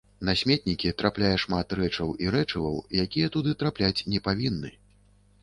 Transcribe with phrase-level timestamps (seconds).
[0.27, 4.75] На сметнікі трапляе шмат рэчаў і рэчываў, якія туды трапляць не павінны.